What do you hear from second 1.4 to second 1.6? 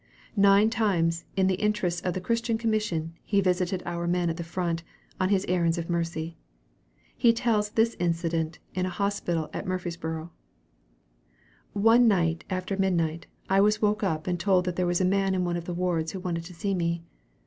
the